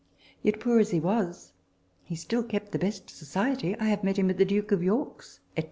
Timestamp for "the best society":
2.71-3.77